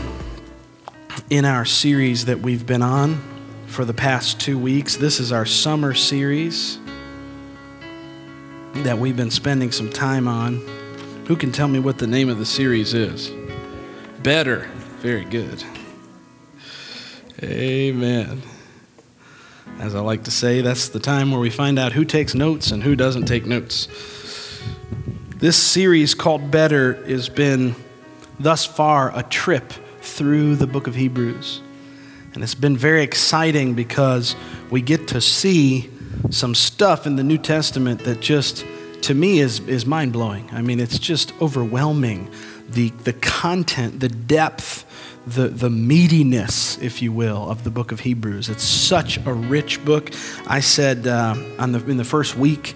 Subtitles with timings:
[1.29, 3.21] in our series that we've been on
[3.67, 4.95] for the past two weeks.
[4.95, 6.79] This is our summer series
[8.71, 10.80] that we've been spending some time on.
[11.25, 13.31] Who can tell me what the name of the series is?
[14.23, 14.69] Better.
[14.99, 15.63] Very good.
[17.41, 18.41] Amen.
[19.79, 22.71] As I like to say, that's the time where we find out who takes notes
[22.71, 23.87] and who doesn't take notes.
[25.37, 27.75] This series called Better has been
[28.39, 31.61] thus far a trip through the book of Hebrews.
[32.33, 34.35] And it's been very exciting because
[34.69, 35.89] we get to see
[36.29, 38.65] some stuff in the New Testament that just
[39.03, 40.49] to me is, is mind blowing.
[40.51, 42.29] I mean, it's just overwhelming.
[42.69, 44.85] The, the content, the depth,
[45.25, 48.49] the, the meatiness, if you will, of the book of Hebrews.
[48.49, 50.11] It's such a rich book.
[50.47, 52.75] I said uh, on the, in the first week,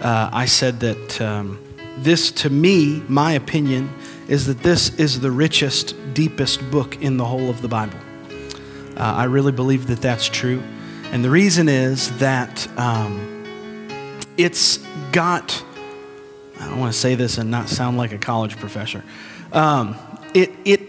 [0.00, 1.58] uh, I said that um,
[1.98, 3.90] this, to me, my opinion,
[4.28, 7.98] is that this is the richest, deepest book in the whole of the Bible.
[8.96, 10.62] Uh, I really believe that that's true.
[11.12, 13.37] And the reason is that um,
[14.38, 14.78] it's
[15.10, 15.62] got,
[16.60, 19.04] I don't want to say this and not sound like a college professor.
[19.52, 19.96] Um,
[20.32, 20.80] it, it,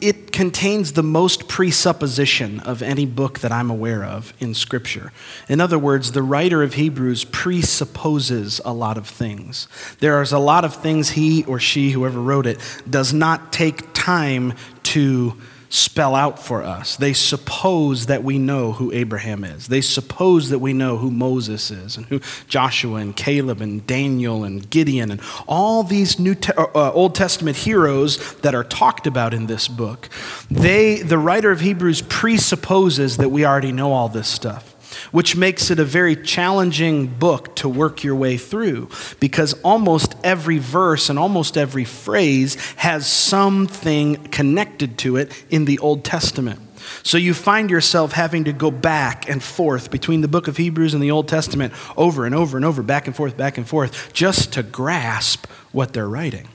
[0.00, 5.10] it contains the most presupposition of any book that I'm aware of in Scripture.
[5.48, 9.68] In other words, the writer of Hebrews presupposes a lot of things.
[10.00, 13.94] There is a lot of things he or she, whoever wrote it, does not take
[13.94, 16.96] time to spell out for us.
[16.96, 19.68] They suppose that we know who Abraham is.
[19.68, 24.44] They suppose that we know who Moses is and who Joshua and Caleb and Daniel
[24.44, 29.06] and Gideon and all these New Te- uh, uh Old Testament heroes that are talked
[29.06, 30.08] about in this book.
[30.50, 34.75] They, the writer of Hebrews presupposes that we already know all this stuff
[35.16, 38.86] which makes it a very challenging book to work your way through
[39.18, 45.78] because almost every verse and almost every phrase has something connected to it in the
[45.78, 46.60] Old Testament.
[47.02, 50.92] So you find yourself having to go back and forth between the book of Hebrews
[50.92, 54.12] and the Old Testament over and over and over, back and forth, back and forth,
[54.12, 56.46] just to grasp what they're writing.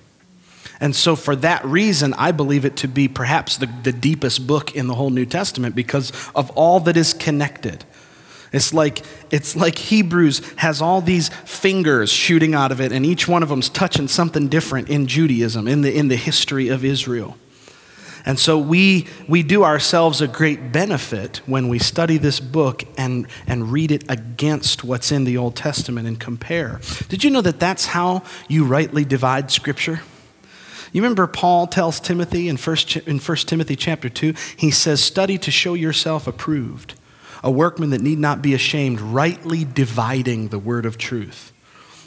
[0.79, 4.75] And so, for that reason, I believe it to be perhaps the, the deepest book
[4.75, 7.85] in the whole New Testament because of all that is connected.
[8.51, 13.27] It's like, it's like Hebrews has all these fingers shooting out of it, and each
[13.27, 17.37] one of them's touching something different in Judaism, in the, in the history of Israel.
[18.25, 23.25] And so we, we do ourselves a great benefit when we study this book and,
[23.47, 26.81] and read it against what's in the Old Testament and compare.
[27.09, 30.01] Did you know that that's how you rightly divide Scripture?
[30.91, 35.37] You remember Paul tells Timothy in 1, in 1 Timothy chapter 2, he says, Study
[35.39, 36.95] to show yourself approved
[37.43, 41.51] a workman that need not be ashamed, rightly dividing the word of truth.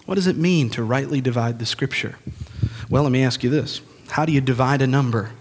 [0.07, 2.17] What does it mean to rightly divide the scripture?
[2.91, 3.81] Well, let me ask you this
[4.11, 5.33] How do you divide a number?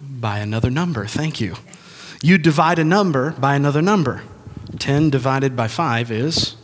[0.00, 1.06] By another number.
[1.06, 1.56] Thank you.
[2.22, 4.22] You divide a number by another number.
[4.78, 6.56] 10 divided by 5 is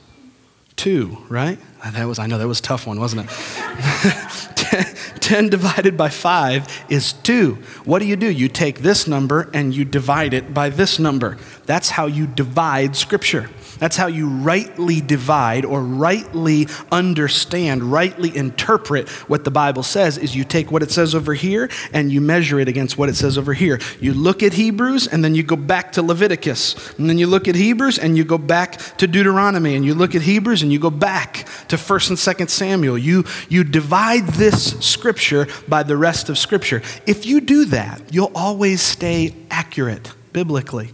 [0.76, 1.58] 2, right?
[1.84, 4.52] That was, I know that was a tough one, wasn't it?
[5.20, 7.54] 10 divided by 5 is 2.
[7.84, 8.30] What do you do?
[8.30, 11.36] You take this number and you divide it by this number.
[11.66, 13.48] That's how you divide Scripture.
[13.78, 20.34] That's how you rightly divide or rightly understand, rightly interpret what the Bible says is
[20.34, 23.38] you take what it says over here and you measure it against what it says
[23.38, 23.78] over here.
[24.00, 26.96] You look at Hebrews and then you go back to Leviticus.
[26.98, 30.14] And then you look at Hebrews and you go back to Deuteronomy and you look
[30.14, 32.98] at Hebrews and you go back to 1st and 2nd Samuel.
[32.98, 36.82] You you divide this scripture by the rest of scripture.
[37.06, 40.92] If you do that, you'll always stay accurate biblically.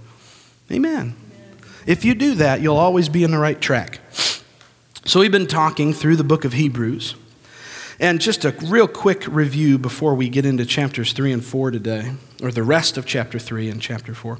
[0.70, 1.16] Amen.
[1.86, 4.00] If you do that, you'll always be in the right track.
[5.04, 7.16] So, we've been talking through the book of Hebrews.
[7.98, 12.12] And just a real quick review before we get into chapters 3 and 4 today,
[12.42, 14.38] or the rest of chapter 3 and chapter 4.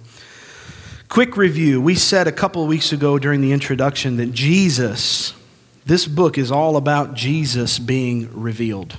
[1.09, 1.81] Quick review.
[1.81, 5.35] We said a couple weeks ago during the introduction that Jesus,
[5.85, 8.99] this book is all about Jesus being revealed.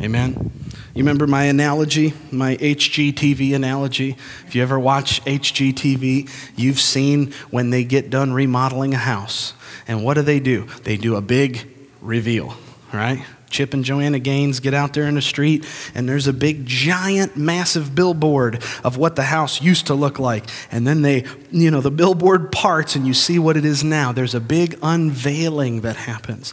[0.00, 0.52] Amen.
[0.94, 4.16] You remember my analogy, my HGTV analogy?
[4.46, 9.54] If you ever watch HGTV, you've seen when they get done remodeling a house.
[9.88, 10.64] And what do they do?
[10.84, 11.68] They do a big
[12.00, 12.54] reveal,
[12.92, 13.24] right?
[13.56, 17.38] Chip and Joanna Gaines get out there in the street, and there's a big, giant,
[17.38, 20.44] massive billboard of what the house used to look like.
[20.70, 24.12] And then they, you know, the billboard parts, and you see what it is now.
[24.12, 26.52] There's a big unveiling that happens.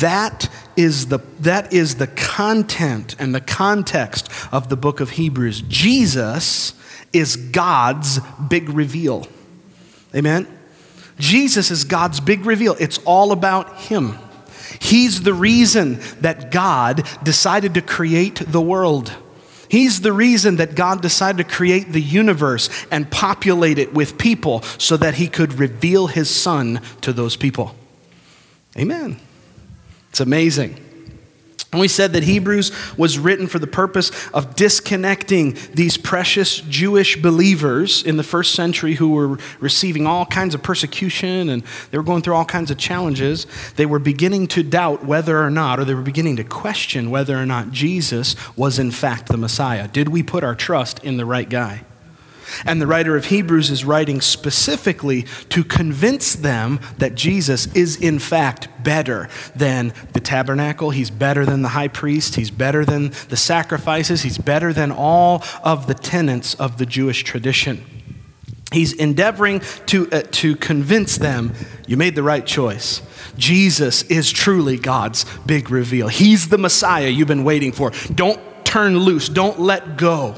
[0.00, 5.62] That is the, that is the content and the context of the book of Hebrews.
[5.62, 6.74] Jesus
[7.14, 8.20] is God's
[8.50, 9.26] big reveal.
[10.14, 10.46] Amen?
[11.18, 12.76] Jesus is God's big reveal.
[12.78, 14.18] It's all about Him.
[14.80, 19.12] He's the reason that God decided to create the world.
[19.68, 24.62] He's the reason that God decided to create the universe and populate it with people
[24.62, 27.74] so that He could reveal His Son to those people.
[28.76, 29.18] Amen.
[30.10, 30.76] It's amazing.
[31.72, 37.16] And we said that Hebrews was written for the purpose of disconnecting these precious Jewish
[37.16, 42.04] believers in the first century who were receiving all kinds of persecution and they were
[42.04, 43.46] going through all kinds of challenges.
[43.76, 47.38] They were beginning to doubt whether or not, or they were beginning to question whether
[47.38, 49.88] or not Jesus was in fact the Messiah.
[49.88, 51.84] Did we put our trust in the right guy?
[52.64, 58.18] And the writer of Hebrews is writing specifically to convince them that Jesus is, in
[58.18, 60.90] fact, better than the tabernacle.
[60.90, 62.36] He's better than the high priest.
[62.36, 64.22] He's better than the sacrifices.
[64.22, 67.84] He's better than all of the tenets of the Jewish tradition.
[68.72, 71.52] He's endeavoring to, uh, to convince them
[71.86, 73.02] you made the right choice.
[73.36, 76.08] Jesus is truly God's big reveal.
[76.08, 77.92] He's the Messiah you've been waiting for.
[78.14, 80.34] Don't turn loose, don't let go.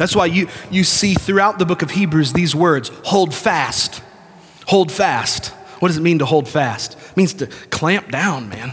[0.00, 4.02] That's why you, you see throughout the book of Hebrews these words hold fast.
[4.68, 5.48] Hold fast.
[5.78, 6.96] What does it mean to hold fast?
[7.10, 8.72] It means to clamp down, man.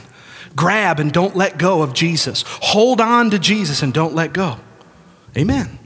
[0.56, 2.46] Grab and don't let go of Jesus.
[2.48, 4.58] Hold on to Jesus and don't let go.
[5.36, 5.78] Amen.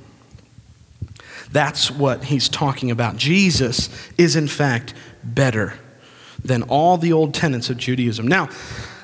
[1.52, 3.18] That's what he's talking about.
[3.18, 3.90] Jesus
[4.20, 4.94] is, in fact,
[5.24, 5.74] better
[6.46, 8.28] than all the old tenets of Judaism.
[8.28, 8.48] Now,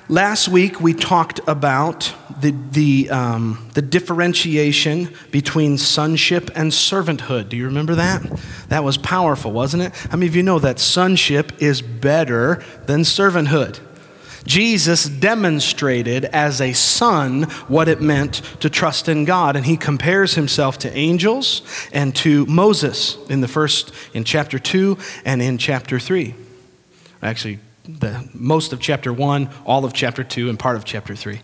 [0.09, 7.50] Last week we talked about the, the, um, the differentiation between sonship and servanthood.
[7.50, 8.24] Do you remember that?
[8.69, 9.94] That was powerful, wasn't it?
[9.94, 13.81] How many of you know that sonship is better than servanthood?
[14.45, 20.36] Jesus demonstrated as a son what it meant to trust in God, and he compares
[20.36, 26.00] himself to angels and to Moses in the first, in chapter 2 and in chapter
[26.00, 26.33] 3.
[27.21, 31.42] Actually, the, most of chapter 1, all of chapter 2, and part of chapter 3.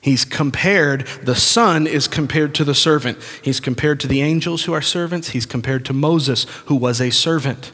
[0.00, 3.18] He's compared, the son is compared to the servant.
[3.40, 5.28] He's compared to the angels who are servants.
[5.28, 7.72] He's compared to Moses, who was a servant.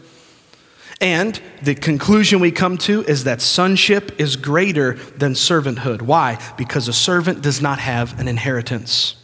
[1.01, 6.03] And the conclusion we come to is that sonship is greater than servanthood.
[6.03, 6.39] Why?
[6.59, 9.15] Because a servant does not have an inheritance.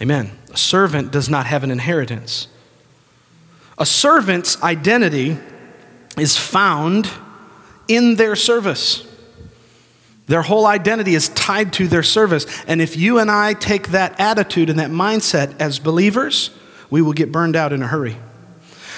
[0.00, 0.30] Amen.
[0.50, 2.48] A servant does not have an inheritance.
[3.76, 5.36] A servant's identity
[6.16, 7.10] is found
[7.88, 9.06] in their service.
[10.26, 12.46] Their whole identity is tied to their service.
[12.66, 16.50] And if you and I take that attitude and that mindset as believers,
[16.90, 18.16] we will get burned out in a hurry.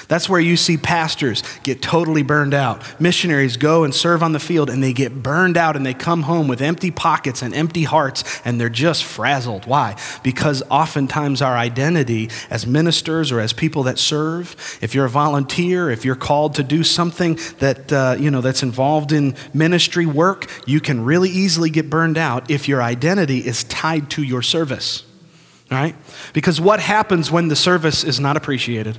[0.08, 3.00] That's where you see pastors get totally burned out.
[3.00, 6.22] Missionaries go and serve on the field and they get burned out and they come
[6.22, 9.66] home with empty pockets and empty hearts and they're just frazzled.
[9.66, 9.96] Why?
[10.22, 15.90] Because oftentimes our identity as ministers or as people that serve, if you're a volunteer,
[15.90, 20.48] if you're called to do something that, uh, you know, that's involved in ministry work,
[20.66, 25.04] you can really easily get burned out if your identity is tied to your service.
[25.70, 25.96] All right?
[26.32, 28.96] Because what happens when the service is not appreciated?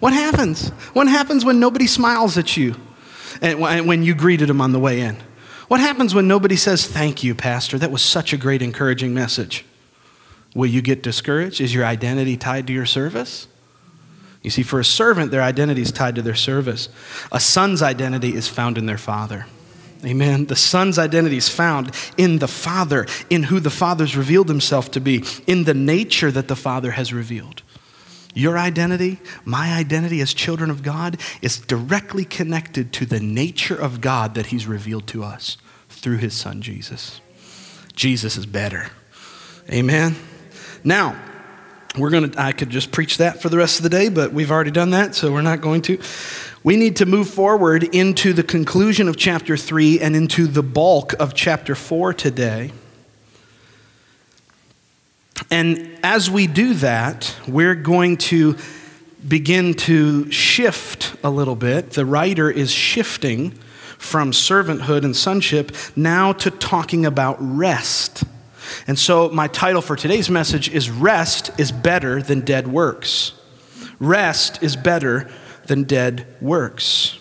[0.00, 0.68] What happens?
[0.92, 2.76] What happens when nobody smiles at you
[3.40, 5.16] and when you greeted them on the way in?
[5.68, 7.78] What happens when nobody says, Thank you, Pastor?
[7.78, 9.64] That was such a great, encouraging message.
[10.54, 11.60] Will you get discouraged?
[11.60, 13.48] Is your identity tied to your service?
[14.42, 16.88] You see, for a servant, their identity is tied to their service.
[17.32, 19.46] A son's identity is found in their father.
[20.04, 20.46] Amen.
[20.46, 25.00] The son's identity is found in the father, in who the father's revealed himself to
[25.00, 27.62] be, in the nature that the father has revealed.
[28.36, 34.02] Your identity, my identity as children of God, is directly connected to the nature of
[34.02, 35.56] God that He's revealed to us
[35.88, 37.22] through His Son Jesus.
[37.94, 38.90] Jesus is better.
[39.70, 40.16] Amen.
[40.84, 41.18] Now,
[41.96, 44.34] we're going to, I could just preach that for the rest of the day, but
[44.34, 45.98] we've already done that, so we're not going to.
[46.62, 51.14] We need to move forward into the conclusion of chapter 3 and into the bulk
[51.14, 52.72] of chapter 4 today.
[55.50, 58.56] And as we do that, we're going to
[59.26, 61.90] begin to shift a little bit.
[61.90, 63.52] The writer is shifting
[63.98, 68.24] from servanthood and sonship now to talking about rest.
[68.86, 73.32] And so, my title for today's message is Rest is Better Than Dead Works.
[73.98, 75.30] Rest is better
[75.66, 77.18] than dead works.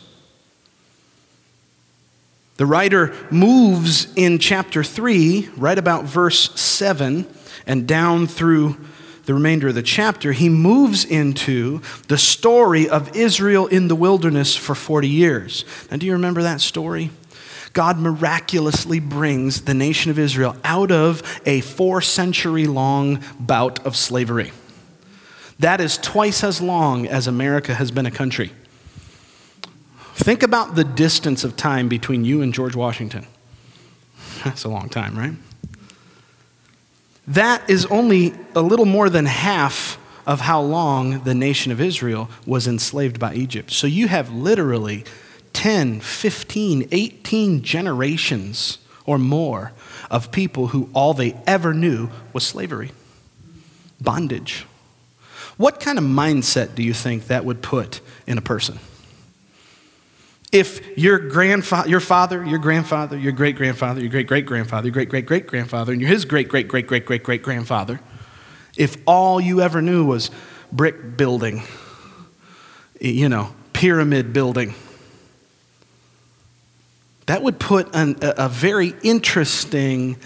[2.57, 7.27] The writer moves in chapter 3, right about verse 7,
[7.67, 8.77] and down through
[9.25, 14.55] the remainder of the chapter, he moves into the story of Israel in the wilderness
[14.55, 15.65] for 40 years.
[15.91, 17.09] Now, do you remember that story?
[17.73, 23.97] God miraculously brings the nation of Israel out of a four century long bout of
[23.97, 24.53] slavery.
[25.59, 28.51] That is twice as long as America has been a country.
[30.25, 33.27] Think about the distance of time between you and George Washington.
[34.43, 35.33] That's a long time, right?
[37.27, 42.27] That is only a little more than half of how long the nation of Israel
[42.43, 43.69] was enslaved by Egypt.
[43.69, 45.03] So you have literally
[45.53, 49.73] 10, 15, 18 generations or more
[50.09, 52.93] of people who all they ever knew was slavery,
[54.01, 54.65] bondage.
[55.57, 58.79] What kind of mindset do you think that would put in a person?
[60.51, 64.93] If your grandfather, your father, your grandfather, your great grandfather, your great great grandfather, your
[64.93, 67.99] great great great grandfather, and you're his great great great great great great grandfather,
[68.77, 70.31] if all you ever knew was
[70.71, 71.63] brick building,
[72.99, 74.73] you know, pyramid building,
[77.25, 80.17] that would put an, a, a very interesting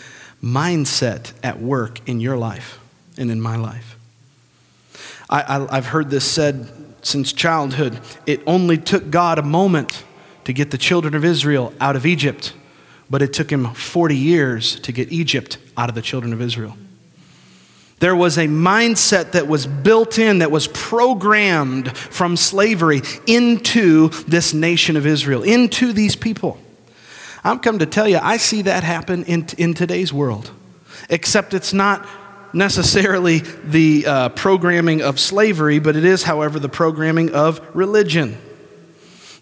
[0.44, 2.80] mindset at work in your life
[3.18, 3.98] and in my life.
[5.30, 6.68] I, I, I've heard this said
[7.02, 8.00] since childhood.
[8.26, 10.04] It only took God a moment
[10.50, 12.54] to get the children of Israel out of Egypt,
[13.08, 16.76] but it took him 40 years to get Egypt out of the children of Israel.
[18.00, 24.52] There was a mindset that was built in, that was programmed from slavery into this
[24.52, 26.58] nation of Israel, into these people.
[27.44, 30.50] I'm come to tell you, I see that happen in, in today's world,
[31.12, 32.08] except it's not
[32.54, 38.36] necessarily the uh, programming of slavery, but it is, however, the programming of religion.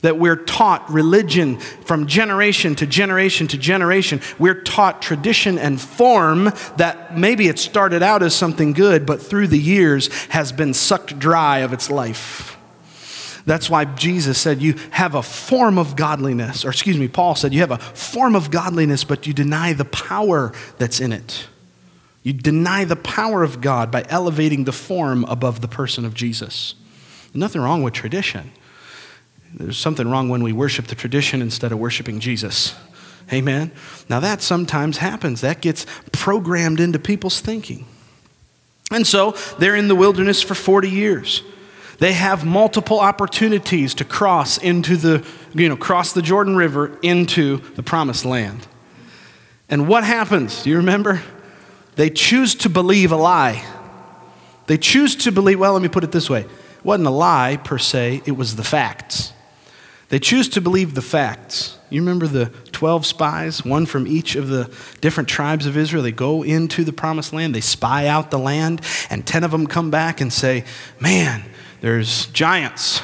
[0.01, 4.21] That we're taught religion from generation to generation to generation.
[4.37, 9.47] We're taught tradition and form that maybe it started out as something good, but through
[9.47, 12.57] the years has been sucked dry of its life.
[13.47, 17.53] That's why Jesus said, You have a form of godliness, or excuse me, Paul said,
[17.53, 21.47] You have a form of godliness, but you deny the power that's in it.
[22.23, 26.75] You deny the power of God by elevating the form above the person of Jesus.
[27.33, 28.51] nothing wrong with tradition.
[29.53, 32.75] There's something wrong when we worship the tradition instead of worshiping Jesus.
[33.31, 33.71] Amen.
[34.09, 35.41] Now, that sometimes happens.
[35.41, 37.85] That gets programmed into people's thinking.
[38.91, 41.43] And so they're in the wilderness for 40 years.
[41.99, 47.57] They have multiple opportunities to cross into the, you know, cross the Jordan River into
[47.75, 48.67] the promised land.
[49.67, 50.63] And what happens?
[50.63, 51.21] Do you remember?
[51.95, 53.65] They choose to believe a lie.
[54.67, 57.57] They choose to believe, well, let me put it this way it wasn't a lie
[57.57, 59.33] per se, it was the facts.
[60.09, 61.77] They choose to believe the facts.
[61.89, 64.71] You remember the 12 spies, one from each of the
[65.01, 66.03] different tribes of Israel?
[66.03, 69.67] They go into the promised land, they spy out the land, and 10 of them
[69.67, 70.63] come back and say,
[70.99, 71.43] Man,
[71.81, 73.01] there's giants.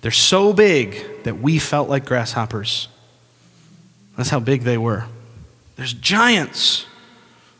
[0.00, 2.88] They're so big that we felt like grasshoppers.
[4.16, 5.06] That's how big they were.
[5.76, 6.86] There's giants.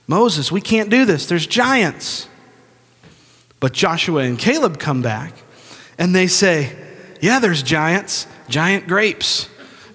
[0.07, 1.27] Moses, we can't do this.
[1.27, 2.29] There's giants.
[3.61, 5.35] But Joshua and Caleb come back
[5.99, 6.75] and they say,
[7.21, 9.49] Yeah, there's giants, giant grapes,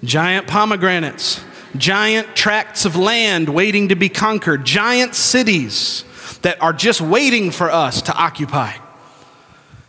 [0.03, 1.43] giant pomegranates,
[1.77, 6.03] giant tracts of land waiting to be conquered, giant cities
[6.41, 8.73] that are just waiting for us to occupy.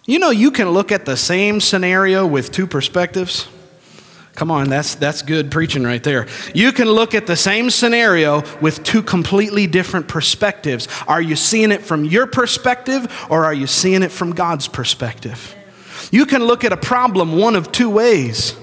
[0.06, 3.48] You know, you can look at the same scenario with two perspectives.
[4.34, 6.28] Come on, that's, that's good preaching right there.
[6.54, 10.88] You can look at the same scenario with two completely different perspectives.
[11.08, 15.55] Are you seeing it from your perspective or are you seeing it from God's perspective?
[16.10, 18.56] You can look at a problem one of two ways.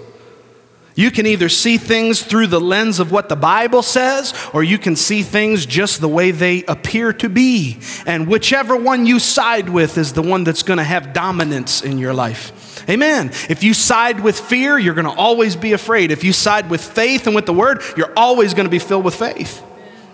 [0.96, 4.78] You can either see things through the lens of what the Bible says, or you
[4.78, 7.80] can see things just the way they appear to be.
[8.06, 11.98] And whichever one you side with is the one that's going to have dominance in
[11.98, 12.88] your life.
[12.90, 13.30] Amen.
[13.50, 16.12] If you side with fear, you're going to always be afraid.
[16.12, 19.06] If you side with faith and with the word, you're always going to be filled
[19.06, 19.64] with faith.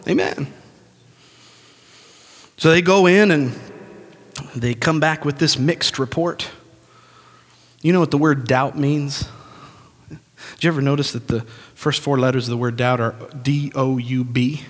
[0.07, 0.53] Amen.
[2.55, 3.59] So they go in and
[4.55, 6.49] they come back with this mixed report.
[7.81, 9.29] You know what the word doubt means?
[10.09, 11.41] Did you ever notice that the
[11.75, 14.63] first four letters of the word doubt are D O U B,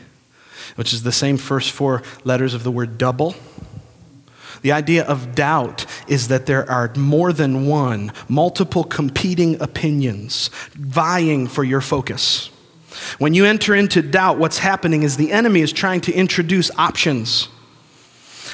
[0.76, 3.36] which is the same first four letters of the word double?
[4.62, 11.48] The idea of doubt is that there are more than one, multiple competing opinions vying
[11.48, 12.50] for your focus.
[13.18, 17.48] When you enter into doubt, what's happening is the enemy is trying to introduce options.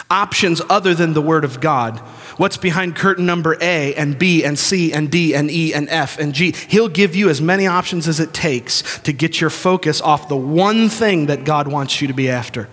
[0.10, 2.02] options other than the Word of God.
[2.38, 6.20] What's behind curtain number A and B and C and D and E and F
[6.20, 6.54] and G?
[6.68, 10.36] He'll give you as many options as it takes to get your focus off the
[10.36, 12.68] one thing that God wants you to be after.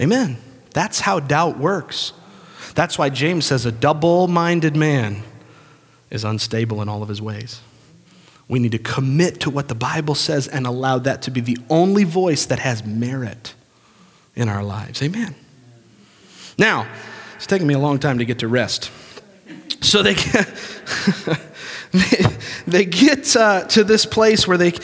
[0.00, 0.36] Amen.
[0.74, 2.12] That's how doubt works.
[2.74, 5.22] That's why James says a double minded man
[6.10, 7.60] is unstable in all of his ways.
[8.48, 11.56] We need to commit to what the Bible says and allow that to be the
[11.70, 13.54] only voice that has merit
[14.34, 15.02] in our lives.
[15.02, 15.34] Amen.
[16.58, 16.86] Now,
[17.42, 18.92] it's taken me a long time to get to rest.
[19.80, 20.48] So they get,
[22.68, 24.74] they get uh, to this place where they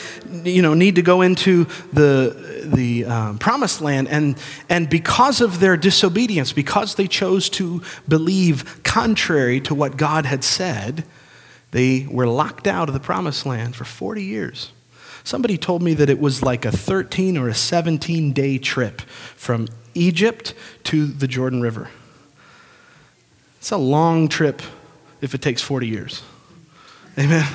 [0.43, 4.09] you know, need to go into the, the um, promised land.
[4.09, 4.37] And,
[4.67, 10.43] and because of their disobedience, because they chose to believe contrary to what God had
[10.43, 11.05] said,
[11.71, 14.73] they were locked out of the promised land for 40 years.
[15.23, 19.69] Somebody told me that it was like a 13 or a 17 day trip from
[19.93, 21.89] Egypt to the Jordan River.
[23.59, 24.61] It's a long trip
[25.21, 26.23] if it takes 40 years.
[27.17, 27.45] Amen.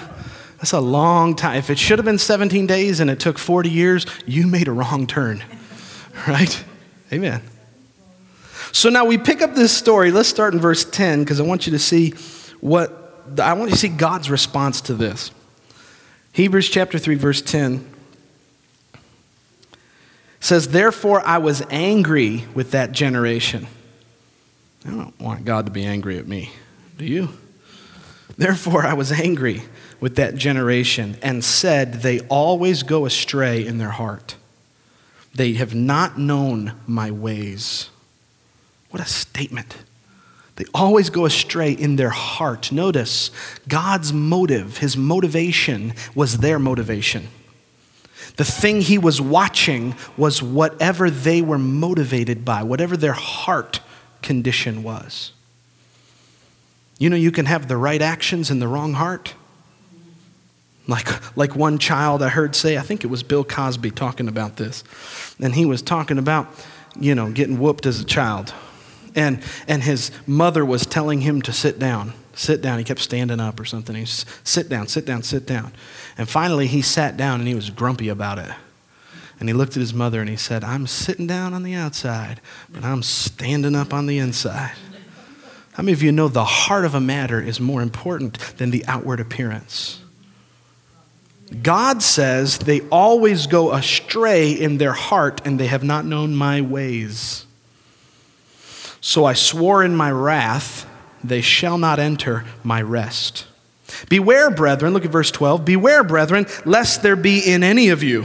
[0.58, 1.58] That's a long time.
[1.58, 4.72] If it should have been 17 days and it took 40 years, you made a
[4.72, 5.42] wrong turn.
[6.28, 6.64] Right?
[7.12, 7.42] Amen.
[8.70, 10.12] So now we pick up this story.
[10.12, 12.10] Let's start in verse 10 because I want you to see
[12.60, 13.04] what
[13.38, 15.32] I want you to see God's response to this.
[16.32, 17.84] Hebrews chapter 3, verse 10
[20.40, 23.66] says, Therefore I was angry with that generation.
[24.84, 26.50] I don't want God to be angry at me.
[26.98, 27.30] Do you?
[28.36, 29.62] Therefore I was angry
[30.00, 34.36] with that generation and said, They always go astray in their heart.
[35.34, 37.90] They have not known my ways.
[38.90, 39.76] What a statement.
[40.56, 42.70] They always go astray in their heart.
[42.70, 43.30] Notice
[43.66, 47.28] God's motive, his motivation was their motivation.
[48.36, 53.80] The thing he was watching was whatever they were motivated by, whatever their heart
[54.24, 55.30] condition was.
[56.98, 59.34] You know, you can have the right actions and the wrong heart.
[60.88, 64.56] Like, like one child I heard say, I think it was Bill Cosby talking about
[64.56, 64.82] this.
[65.40, 66.48] And he was talking about,
[66.98, 68.52] you know, getting whooped as a child
[69.14, 72.12] and, and his mother was telling him to sit down.
[72.34, 72.78] Sit down.
[72.78, 73.94] He kept standing up or something.
[73.94, 75.72] He said, sit down, sit down, sit down.
[76.18, 78.50] And finally, he sat down and he was grumpy about it.
[79.44, 82.40] And he looked at his mother and he said, I'm sitting down on the outside,
[82.72, 84.72] but I'm standing up on the inside.
[85.74, 88.82] How many of you know the heart of a matter is more important than the
[88.86, 90.00] outward appearance?
[91.62, 96.62] God says they always go astray in their heart and they have not known my
[96.62, 97.44] ways.
[99.02, 100.88] So I swore in my wrath,
[101.22, 103.44] they shall not enter my rest.
[104.08, 105.66] Beware, brethren, look at verse 12.
[105.66, 108.24] Beware, brethren, lest there be in any of you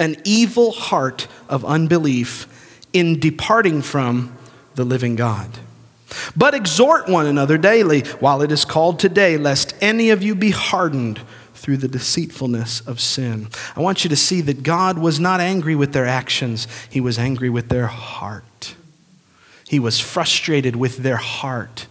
[0.00, 2.46] an evil heart of unbelief
[2.92, 4.36] in departing from
[4.74, 5.50] the living God.
[6.36, 10.50] But exhort one another daily while it is called today, lest any of you be
[10.50, 11.20] hardened
[11.54, 13.48] through the deceitfulness of sin.
[13.74, 17.18] I want you to see that God was not angry with their actions, He was
[17.18, 18.74] angry with their heart.
[19.66, 21.86] He was frustrated with their heart.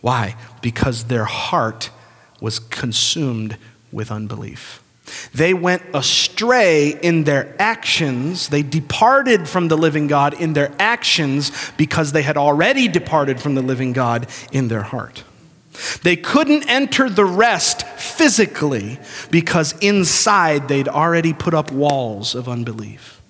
[0.00, 0.36] Why?
[0.60, 1.90] Because their heart
[2.40, 3.56] was consumed
[3.92, 4.82] with unbelief.
[5.32, 8.48] They went astray in their actions.
[8.48, 13.54] They departed from the living God in their actions because they had already departed from
[13.54, 15.24] the living God in their heart.
[16.02, 18.98] They couldn't enter the rest physically
[19.30, 23.20] because inside they'd already put up walls of unbelief.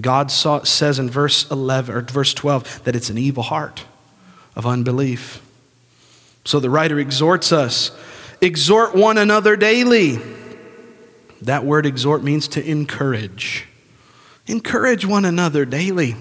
[0.00, 3.84] God saw, says in verse 11 or verse 12 that it's an evil heart
[4.54, 5.40] of unbelief.
[6.44, 7.90] So the writer exhorts us
[8.40, 10.18] exhort one another daily.
[11.44, 13.66] That word exhort means to encourage.
[14.46, 16.16] Encourage one another daily.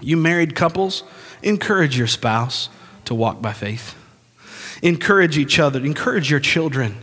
[0.00, 1.02] You married couples,
[1.42, 2.68] encourage your spouse
[3.04, 3.94] to walk by faith.
[4.82, 6.96] Encourage each other, encourage your children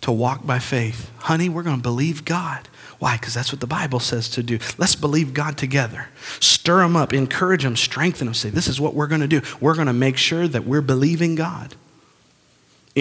[0.00, 1.10] to walk by faith.
[1.18, 2.68] Honey, we're going to believe God.
[2.98, 3.16] Why?
[3.16, 4.58] Because that's what the Bible says to do.
[4.76, 6.08] Let's believe God together.
[6.40, 8.34] Stir them up, encourage them, strengthen them.
[8.34, 9.40] Say, this is what we're going to do.
[9.60, 11.74] We're going to make sure that we're believing God.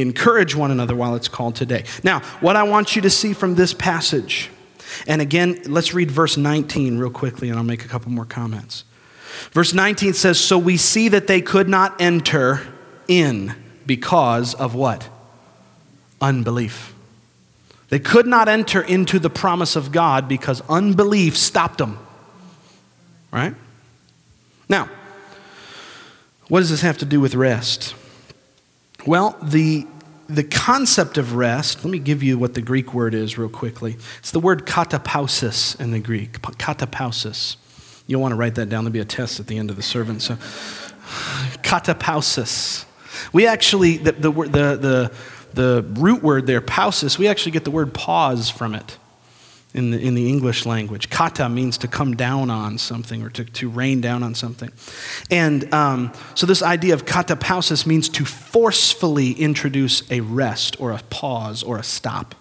[0.01, 1.83] Encourage one another while it's called today.
[2.03, 4.49] Now, what I want you to see from this passage,
[5.07, 8.83] and again, let's read verse 19 real quickly, and I'll make a couple more comments.
[9.51, 12.61] Verse 19 says, So we see that they could not enter
[13.07, 13.55] in
[13.85, 15.07] because of what?
[16.21, 16.93] Unbelief.
[17.89, 21.99] They could not enter into the promise of God because unbelief stopped them.
[23.31, 23.55] Right?
[24.67, 24.89] Now,
[26.49, 27.95] what does this have to do with rest?
[29.05, 29.87] Well, the,
[30.27, 33.97] the concept of rest, let me give you what the Greek word is real quickly.
[34.19, 36.41] It's the word katapausis in the Greek.
[36.41, 37.57] Katapausis.
[38.05, 38.83] You'll want to write that down.
[38.83, 40.19] There'll be a test at the end of the sermon.
[40.19, 40.35] So,
[41.63, 42.85] katapausis.
[43.33, 45.11] We actually, the, the, the, the,
[45.53, 48.97] the root word there, pausis, we actually get the word pause from it
[49.77, 51.09] in the, in the English language.
[51.09, 54.71] Kata means to come down on something or to, to rain down on something.
[55.29, 60.99] And um, so this idea of katapausis means to forcefully introduce a rest or a
[61.09, 62.33] pause or a stop.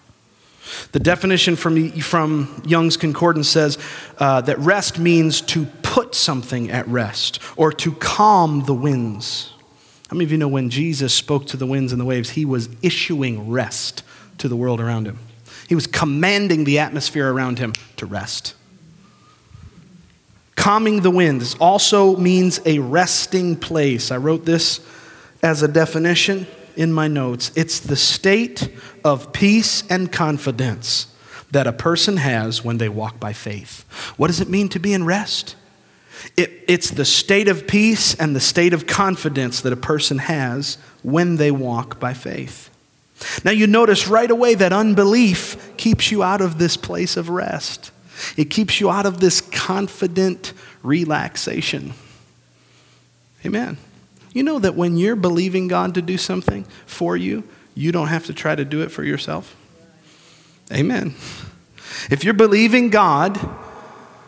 [0.91, 3.77] The definition from, from Young's Concordance says
[4.17, 9.53] uh, that rest means to put something at rest or to calm the winds.
[10.09, 12.45] How many of you know when Jesus spoke to the winds and the waves, he
[12.45, 14.03] was issuing rest
[14.39, 15.19] to the world around him?
[15.67, 18.55] He was commanding the atmosphere around him to rest.
[20.55, 24.11] Calming the winds also means a resting place.
[24.11, 24.79] I wrote this
[25.43, 27.51] as a definition in my notes.
[27.55, 28.69] It's the state
[29.03, 31.07] of peace and confidence
[31.51, 33.85] that a person has when they walk by faith.
[34.17, 35.55] What does it mean to be in rest?
[36.35, 40.77] It, it's the state of peace and the state of confidence that a person has
[41.03, 42.69] when they walk by faith.
[43.43, 47.91] Now, you notice right away that unbelief keeps you out of this place of rest.
[48.35, 50.53] It keeps you out of this confident
[50.83, 51.93] relaxation.
[53.45, 53.77] Amen.
[54.33, 58.25] You know that when you're believing God to do something for you, you don't have
[58.25, 59.55] to try to do it for yourself?
[60.71, 61.15] Amen.
[62.09, 63.39] If you're believing God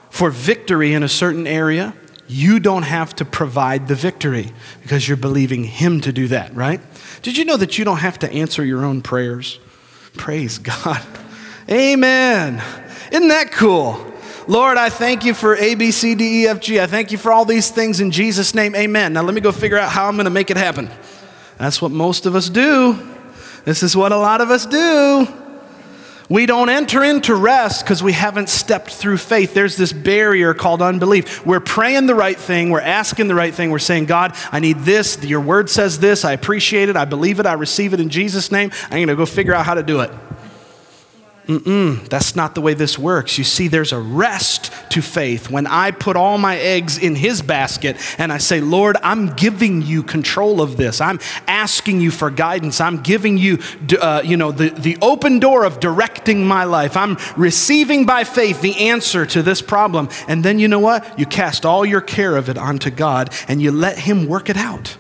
[0.10, 1.94] for victory in a certain area,
[2.30, 6.80] you don't have to provide the victory because you're believing Him to do that, right?
[7.24, 9.60] Did you know that you don't have to answer your own prayers?
[10.14, 11.02] Praise God.
[11.70, 12.62] Amen.
[13.12, 14.06] Isn't that cool?
[14.48, 16.80] Lord, I thank you for A, B, C, D, E, F, G.
[16.80, 18.76] I thank you for all these things in Jesus' name.
[18.76, 19.14] Amen.
[19.14, 20.90] Now let me go figure out how I'm going to make it happen.
[21.58, 23.08] That's what most of us do.
[23.66, 25.28] This is what a lot of us do.
[26.30, 29.56] We don't enter into rest because we haven't stepped through faith.
[29.56, 31.44] There's this barrier called unbelief.
[31.44, 34.80] We're praying the right thing, we're asking the right thing, we're saying, God, I need
[34.82, 35.24] this.
[35.24, 36.24] Your word says this.
[36.24, 36.96] I appreciate it.
[36.96, 37.48] I believe it.
[37.48, 38.70] I receive it in Jesus' name.
[38.86, 40.12] I'm going to go figure out how to do it.
[41.50, 43.40] Mm-mm, that's not the way this works.
[43.40, 47.42] You see, there's a rest to faith when I put all my eggs in His
[47.42, 51.02] basket and I say, Lord, I'm giving you control of this.
[51.02, 52.80] I'm asking you for guidance.
[52.80, 53.58] I'm giving you,
[54.00, 56.96] uh, you know, the, the open door of directing my life.
[56.96, 60.10] I'm receiving by faith the answer to this problem.
[60.28, 61.18] And then you know what?
[61.18, 64.58] You cast all your care of it onto God and you let Him work it
[64.58, 64.98] out.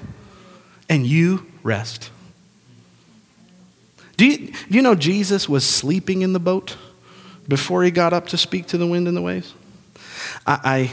[0.89, 2.08] And you rest.
[4.19, 6.75] Do you, do you know Jesus was sleeping in the boat
[7.47, 9.53] before he got up to speak to the wind and the waves?
[10.45, 10.91] I,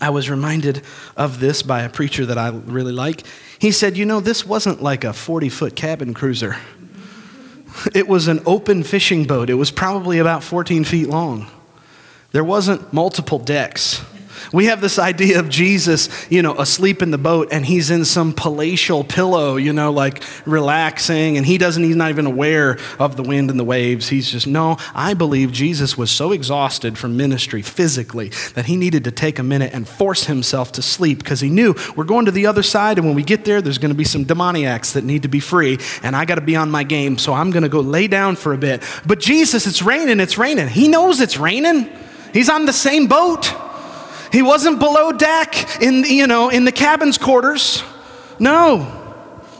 [0.00, 0.82] I, I was reminded
[1.16, 3.24] of this by a preacher that I really like.
[3.60, 6.56] He said, You know, this wasn't like a 40 foot cabin cruiser.
[7.94, 9.48] It was an open fishing boat.
[9.48, 11.46] It was probably about 14 feet long.
[12.32, 14.04] There wasn't multiple decks.
[14.52, 18.04] We have this idea of Jesus, you know, asleep in the boat and he's in
[18.04, 23.16] some palatial pillow, you know, like relaxing, and he doesn't, he's not even aware of
[23.16, 24.08] the wind and the waves.
[24.08, 29.04] He's just, no, I believe Jesus was so exhausted from ministry physically that he needed
[29.04, 32.30] to take a minute and force himself to sleep because he knew we're going to
[32.30, 35.04] the other side, and when we get there, there's going to be some demoniacs that
[35.04, 37.62] need to be free, and I got to be on my game, so I'm going
[37.62, 38.82] to go lay down for a bit.
[39.06, 40.68] But Jesus, it's raining, it's raining.
[40.68, 41.88] He knows it's raining.
[42.32, 43.52] He's on the same boat.
[44.32, 47.82] He wasn't below deck in, you know, in the cabin's quarters.
[48.38, 48.94] No.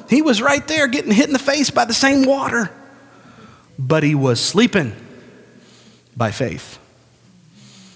[0.09, 2.71] He was right there getting hit in the face by the same water.
[3.79, 4.95] But he was sleeping
[6.17, 6.79] by faith.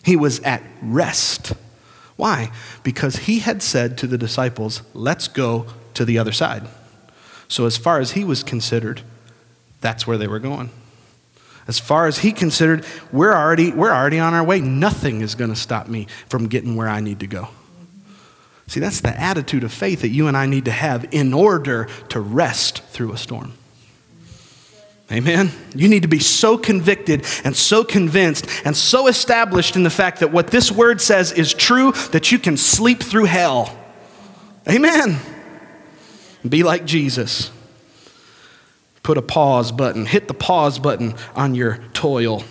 [0.04, 1.52] He was at rest.
[2.16, 2.52] Why?
[2.82, 6.68] Because he had said to the disciples, Let's go to the other side.
[7.48, 9.02] So, as far as he was considered,
[9.80, 10.70] that's where they were going.
[11.68, 14.60] As far as he considered, we're already, we're already on our way.
[14.60, 17.48] Nothing is going to stop me from getting where I need to go.
[18.66, 21.88] See, that's the attitude of faith that you and I need to have in order
[22.08, 23.52] to rest through a storm.
[25.10, 25.50] Amen.
[25.74, 30.20] You need to be so convicted and so convinced and so established in the fact
[30.20, 33.76] that what this word says is true that you can sleep through hell.
[34.66, 35.18] Amen.
[36.48, 37.50] Be like Jesus
[39.02, 42.44] put a pause button, hit the pause button on your toil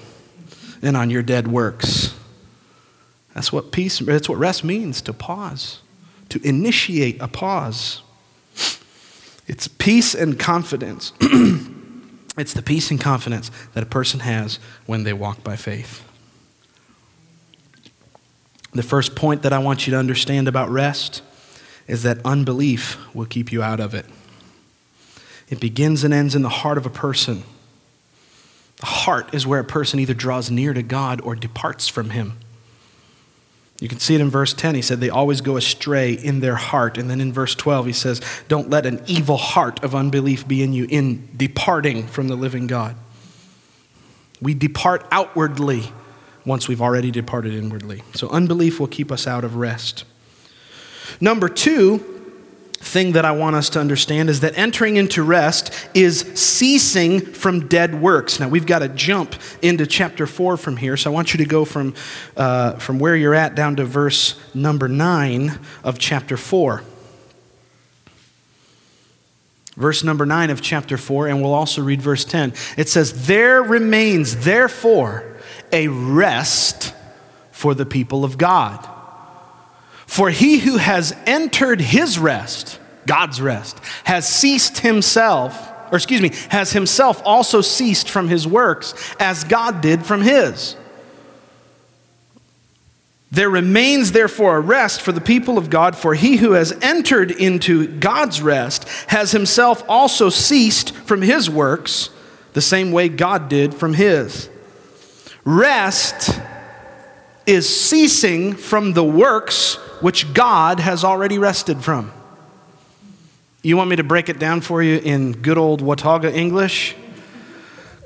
[0.82, 2.14] and on your dead works.
[3.34, 5.82] That's what peace, that's what rest means to pause,
[6.30, 8.02] to initiate a pause.
[9.48, 11.14] It's peace and confidence.
[12.38, 16.04] it's the peace and confidence that a person has when they walk by faith.
[18.74, 21.22] The first point that I want you to understand about rest
[21.88, 24.06] is that unbelief will keep you out of it.
[25.52, 27.44] It begins and ends in the heart of a person.
[28.78, 32.40] The heart is where a person either draws near to God or departs from Him.
[33.80, 34.76] You can see it in verse 10.
[34.76, 36.98] He said, They always go astray in their heart.
[36.98, 40.64] And then in verse 12, he says, Don't let an evil heart of unbelief be
[40.64, 42.96] in you in departing from the living God.
[44.40, 45.92] We depart outwardly
[46.46, 48.04] once we've already departed inwardly.
[48.14, 50.06] So unbelief will keep us out of rest.
[51.20, 52.21] Number two,
[52.82, 57.68] thing that I want us to understand is that entering into rest is ceasing from
[57.68, 58.40] dead works.
[58.40, 61.46] Now, we've got to jump into chapter 4 from here, so I want you to
[61.46, 61.94] go from,
[62.36, 66.84] uh, from where you're at down to verse number 9 of chapter 4.
[69.78, 72.54] Verse number 9 of chapter 4, and we'll also read verse 10.
[72.78, 75.38] It says, There remains, therefore,
[75.72, 76.94] a rest
[77.52, 78.88] for the people of God.
[80.12, 86.34] For he who has entered his rest, God's rest, has ceased himself, or excuse me,
[86.50, 90.76] has himself also ceased from his works as God did from his.
[93.32, 97.32] There remains therefore a rest for the people of God, for he who has entered
[97.32, 102.10] into God's rest has himself also ceased from his works,
[102.52, 104.50] the same way God did from his.
[105.46, 106.38] Rest
[107.46, 112.12] is ceasing from the works which God has already rested from.
[113.64, 116.96] You want me to break it down for you in good old Watauga English?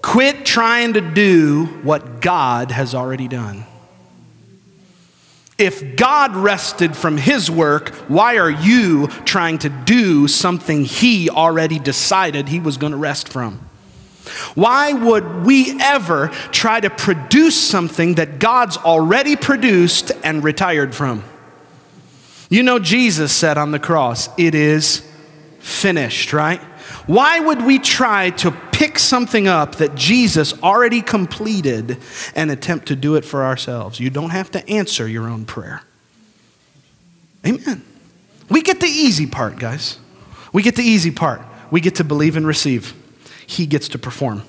[0.01, 3.65] Quit trying to do what God has already done.
[5.57, 11.79] If God rested from his work, why are you trying to do something he already
[11.79, 13.61] decided he was going to rest from?
[14.53, 21.23] Why would we ever try to produce something that God's already produced and retired from?
[22.49, 25.07] You know, Jesus said on the cross, It is
[25.59, 26.61] finished, right?
[27.07, 31.97] Why would we try to pick something up that Jesus already completed
[32.35, 33.99] and attempt to do it for ourselves?
[33.99, 35.81] You don't have to answer your own prayer.
[37.45, 37.83] Amen.
[38.49, 39.99] We get the easy part, guys.
[40.51, 41.41] We get the easy part.
[41.71, 42.93] We get to believe and receive.
[43.45, 44.43] He gets to perform.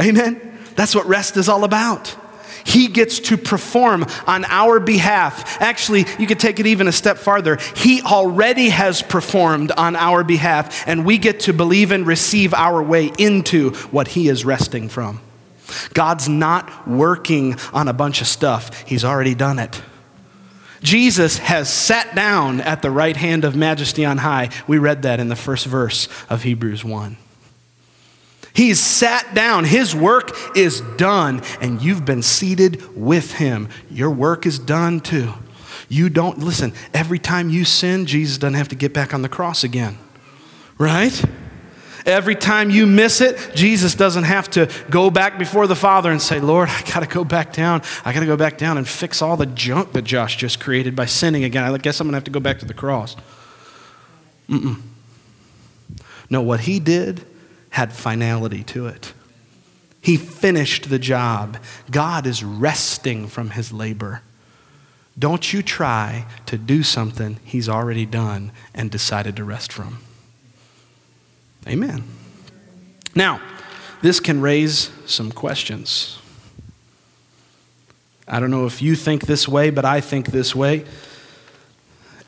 [0.00, 0.58] Amen.
[0.76, 2.14] That's what rest is all about.
[2.64, 5.60] He gets to perform on our behalf.
[5.60, 7.58] Actually, you could take it even a step farther.
[7.76, 12.82] He already has performed on our behalf, and we get to believe and receive our
[12.82, 15.20] way into what He is resting from.
[15.92, 19.80] God's not working on a bunch of stuff, He's already done it.
[20.82, 24.50] Jesus has sat down at the right hand of majesty on high.
[24.66, 27.16] We read that in the first verse of Hebrews 1.
[28.58, 29.62] He's sat down.
[29.62, 33.68] His work is done, and you've been seated with him.
[33.88, 35.32] Your work is done too.
[35.88, 39.28] You don't, listen, every time you sin, Jesus doesn't have to get back on the
[39.28, 39.96] cross again,
[40.76, 41.24] right?
[42.04, 46.20] Every time you miss it, Jesus doesn't have to go back before the Father and
[46.20, 47.82] say, Lord, I got to go back down.
[48.04, 50.96] I got to go back down and fix all the junk that Josh just created
[50.96, 51.62] by sinning again.
[51.62, 53.14] I guess I'm going to have to go back to the cross.
[54.48, 54.80] Mm-mm.
[56.28, 57.24] No, what he did
[57.70, 59.12] had finality to it.
[60.00, 61.58] He finished the job.
[61.90, 64.22] God is resting from his labor.
[65.18, 69.98] Don't you try to do something he's already done and decided to rest from.
[71.66, 72.04] Amen.
[73.14, 73.40] Now,
[74.00, 76.18] this can raise some questions.
[78.28, 80.84] I don't know if you think this way, but I think this way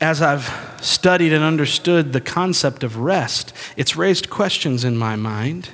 [0.01, 5.69] as I've studied and understood the concept of rest, it's raised questions in my mind.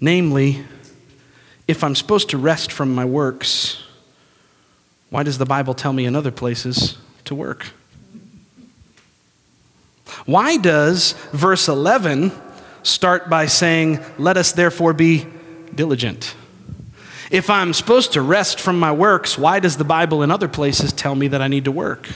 [0.00, 0.64] Namely,
[1.66, 3.82] if I'm supposed to rest from my works,
[5.10, 7.66] why does the Bible tell me in other places to work?
[10.24, 12.30] Why does verse 11
[12.84, 15.26] start by saying, Let us therefore be
[15.74, 16.36] diligent?
[17.30, 20.92] If I'm supposed to rest from my works, why does the Bible in other places
[20.92, 22.08] tell me that I need to work?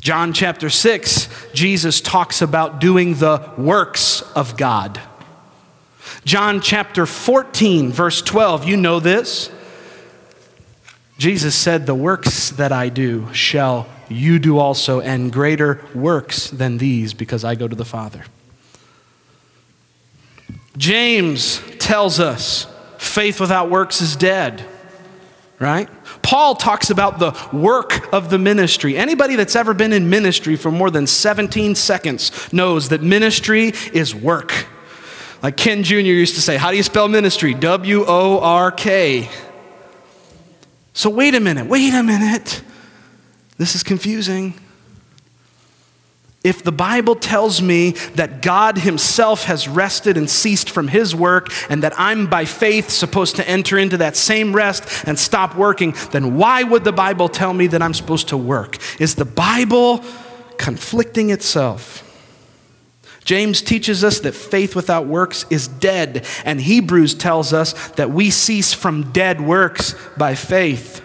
[0.00, 5.00] John chapter 6, Jesus talks about doing the works of God.
[6.24, 9.50] John chapter 14, verse 12, you know this.
[11.18, 16.78] Jesus said, The works that I do shall you do also, and greater works than
[16.78, 18.24] these, because I go to the Father.
[20.76, 22.66] James tells us
[22.98, 24.64] faith without works is dead,
[25.58, 25.88] right?
[26.22, 28.96] Paul talks about the work of the ministry.
[28.96, 34.14] Anybody that's ever been in ministry for more than 17 seconds knows that ministry is
[34.14, 34.66] work.
[35.42, 35.94] Like Ken Jr.
[35.96, 37.54] used to say, How do you spell ministry?
[37.54, 39.28] W O R K.
[40.92, 42.62] So, wait a minute, wait a minute.
[43.58, 44.54] This is confusing.
[46.46, 51.48] If the Bible tells me that God Himself has rested and ceased from His work,
[51.68, 55.96] and that I'm by faith supposed to enter into that same rest and stop working,
[56.12, 58.78] then why would the Bible tell me that I'm supposed to work?
[59.00, 60.04] Is the Bible
[60.56, 62.04] conflicting itself?
[63.24, 68.30] James teaches us that faith without works is dead, and Hebrews tells us that we
[68.30, 71.04] cease from dead works by faith.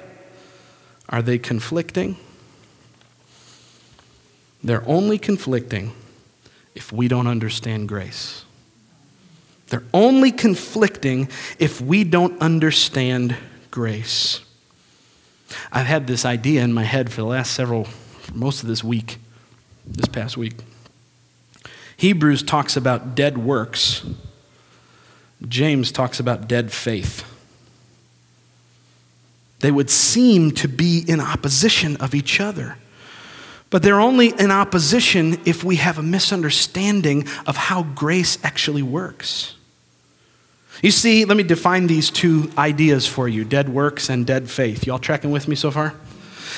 [1.09, 2.17] Are they conflicting?
[4.63, 5.93] They're only conflicting
[6.75, 8.45] if we don't understand grace.
[9.67, 13.37] They're only conflicting if we don't understand
[13.71, 14.41] grace.
[15.71, 17.87] I've had this idea in my head for the last several,
[18.33, 19.17] most of this week,
[19.85, 20.55] this past week.
[21.97, 24.05] Hebrews talks about dead works,
[25.47, 27.23] James talks about dead faith.
[29.59, 32.77] They would seem to be in opposition of each other.
[33.71, 39.55] But they're only in opposition if we have a misunderstanding of how grace actually works.
[40.83, 44.85] You see, let me define these two ideas for you dead works and dead faith.
[44.85, 45.95] Y'all tracking with me so far?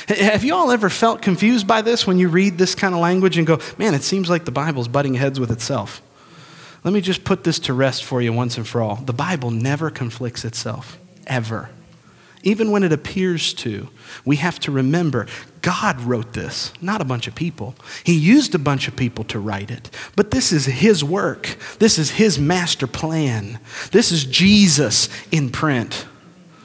[0.08, 3.38] Have you all ever felt confused by this when you read this kind of language
[3.38, 6.02] and go, man, it seems like the Bible's butting heads with itself?
[6.84, 8.96] Let me just put this to rest for you once and for all.
[8.96, 10.98] The Bible never conflicts itself,
[11.28, 11.70] ever
[12.44, 13.90] even when it appears to,
[14.26, 15.28] we have to remember
[15.62, 17.74] God wrote this, not a bunch of people.
[18.04, 21.58] He used a bunch of people to write it, but this is His work.
[21.80, 23.60] This is His master plan.
[23.92, 26.06] This is Jesus in print.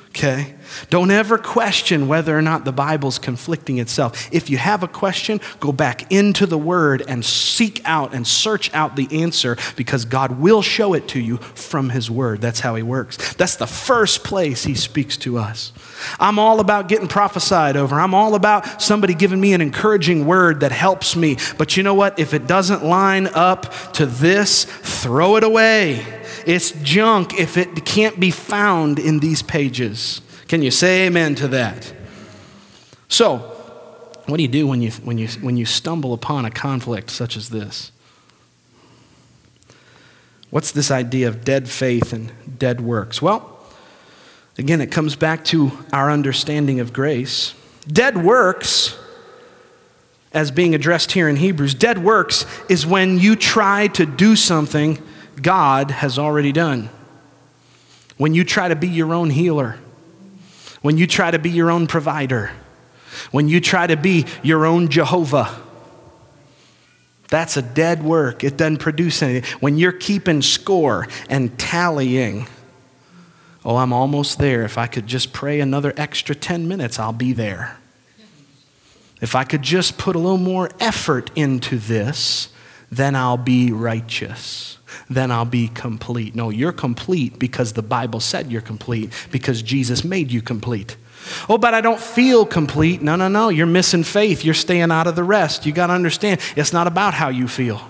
[0.08, 0.56] Okay?
[0.90, 4.28] Don't ever question whether or not the Bible's conflicting itself.
[4.33, 8.72] If you have a question, go back into the Word and seek out and search
[8.74, 12.40] out the answer because God will show it to you from His Word.
[12.40, 13.35] That's how He works.
[13.35, 15.72] That's the first place He speaks to us.
[16.20, 18.00] I'm all about getting prophesied over.
[18.00, 21.37] I'm all about somebody giving me an encouraging word that helps me.
[21.57, 22.18] But you know what?
[22.18, 26.04] If it doesn't line up to this, throw it away.
[26.46, 30.20] It's junk if it can't be found in these pages.
[30.48, 31.92] Can you say amen to that?
[33.08, 33.38] So,
[34.26, 37.37] what do you do when you, when you, when you stumble upon a conflict such
[37.37, 37.92] as this?
[40.50, 43.20] What's this idea of dead faith and dead works?
[43.20, 43.58] Well,
[44.56, 47.54] again, it comes back to our understanding of grace.
[47.87, 48.98] Dead works,
[50.32, 55.02] as being addressed here in Hebrews, dead works is when you try to do something
[55.40, 56.88] God has already done.
[58.16, 59.78] When you try to be your own healer,
[60.82, 62.50] when you try to be your own provider,
[63.30, 65.62] when you try to be your own Jehovah.
[67.28, 68.42] That's a dead work.
[68.42, 69.58] It doesn't produce anything.
[69.60, 72.46] When you're keeping score and tallying,
[73.64, 74.62] oh, I'm almost there.
[74.62, 77.76] If I could just pray another extra 10 minutes, I'll be there.
[79.20, 82.48] If I could just put a little more effort into this,
[82.90, 84.77] then I'll be righteous
[85.08, 86.34] then I'll be complete.
[86.34, 90.96] No, you're complete because the Bible said you're complete, because Jesus made you complete.
[91.48, 93.02] Oh, but I don't feel complete.
[93.02, 93.48] No, no, no.
[93.48, 94.44] You're missing faith.
[94.44, 95.66] You're staying out of the rest.
[95.66, 97.80] You got to understand, it's not about how you feel.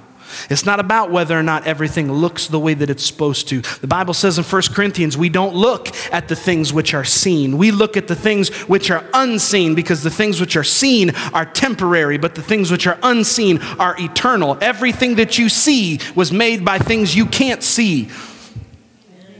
[0.50, 3.60] It's not about whether or not everything looks the way that it's supposed to.
[3.60, 7.58] The Bible says in 1 Corinthians, we don't look at the things which are seen.
[7.58, 11.44] We look at the things which are unseen because the things which are seen are
[11.44, 14.58] temporary, but the things which are unseen are eternal.
[14.60, 18.10] Everything that you see was made by things you can't see.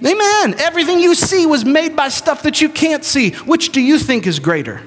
[0.05, 0.55] Amen.
[0.59, 3.31] Everything you see was made by stuff that you can't see.
[3.31, 4.81] Which do you think is greater?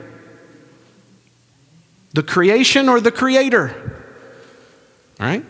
[2.14, 4.04] The creation or the creator?
[5.20, 5.46] All right?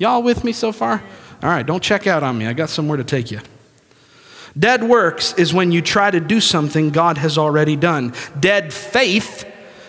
[0.00, 1.02] Y'all with me so far?
[1.42, 2.46] All right, don't check out on me.
[2.46, 3.40] I got somewhere to take you.
[4.58, 8.14] Dead works is when you try to do something God has already done.
[8.40, 9.44] Dead faith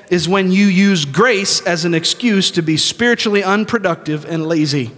[0.10, 4.91] is when you use grace as an excuse to be spiritually unproductive and lazy.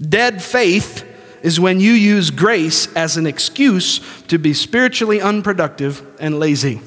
[0.00, 1.06] Dead faith
[1.42, 6.80] is when you use grace as an excuse to be spiritually unproductive and lazy.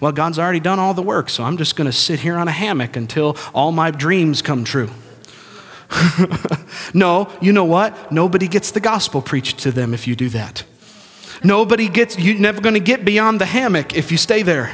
[0.00, 2.48] Well, God's already done all the work, so I'm just going to sit here on
[2.48, 4.90] a hammock until all my dreams come true.
[6.94, 8.10] no, you know what?
[8.10, 10.64] Nobody gets the gospel preached to them if you do that.
[11.44, 14.72] Nobody gets, you're never going to get beyond the hammock if you stay there.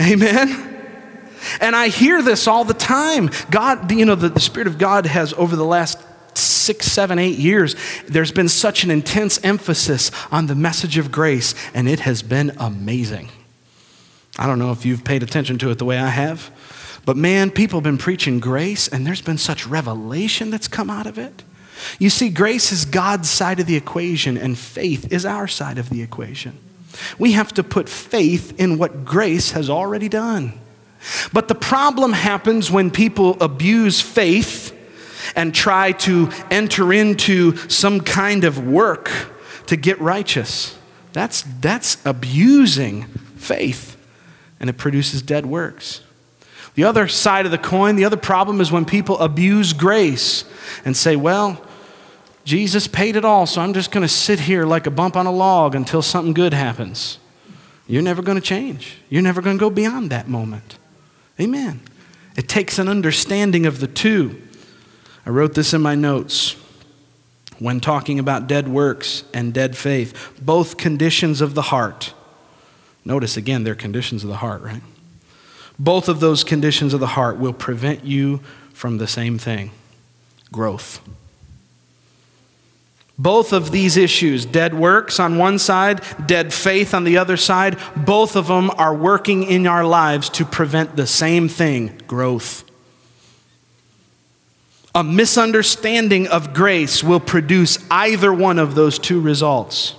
[0.00, 0.72] Amen?
[1.60, 3.30] And I hear this all the time.
[3.50, 5.98] God, you know, the, the Spirit of God has, over the last
[6.36, 7.74] six, seven, eight years,
[8.08, 12.52] there's been such an intense emphasis on the message of grace, and it has been
[12.58, 13.28] amazing.
[14.38, 16.50] I don't know if you've paid attention to it the way I have,
[17.04, 21.06] but man, people have been preaching grace, and there's been such revelation that's come out
[21.06, 21.42] of it.
[21.98, 25.90] You see, grace is God's side of the equation, and faith is our side of
[25.90, 26.58] the equation.
[27.18, 30.52] We have to put faith in what grace has already done.
[31.32, 34.78] But the problem happens when people abuse faith
[35.34, 39.10] and try to enter into some kind of work
[39.66, 40.78] to get righteous.
[41.12, 43.04] That's, that's abusing
[43.36, 43.96] faith,
[44.62, 46.00] and it produces dead works.
[46.74, 50.44] The other side of the coin, the other problem is when people abuse grace
[50.86, 51.62] and say, well,
[52.44, 55.26] Jesus paid it all, so I'm just going to sit here like a bump on
[55.26, 57.18] a log until something good happens.
[57.86, 58.98] You're never going to change.
[59.10, 60.78] You're never going to go beyond that moment.
[61.38, 61.80] Amen.
[62.36, 64.40] It takes an understanding of the two.
[65.26, 66.56] I wrote this in my notes
[67.58, 72.14] when talking about dead works and dead faith, both conditions of the heart.
[73.04, 74.82] Notice again, they're conditions of the heart, right?
[75.78, 78.40] Both of those conditions of the heart will prevent you
[78.72, 79.70] from the same thing
[80.50, 81.00] growth.
[83.18, 87.78] Both of these issues, dead works on one side, dead faith on the other side,
[87.96, 92.64] both of them are working in our lives to prevent the same thing growth.
[94.94, 99.94] A misunderstanding of grace will produce either one of those two results.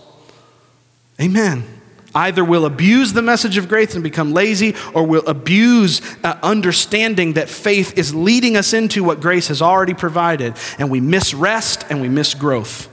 [1.19, 1.72] Amen.
[2.15, 7.33] Either we'll abuse the message of grace and become lazy, or we'll abuse uh, understanding
[7.33, 11.85] that faith is leading us into what grace has already provided, and we miss rest
[11.89, 12.87] and we miss growth.